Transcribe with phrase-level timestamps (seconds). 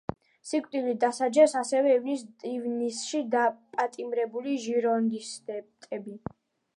[0.51, 1.91] სიკვდილით დასაჯეს ასევე
[2.51, 6.17] ივნისში დაპატიმრებული ჟირონდისტები.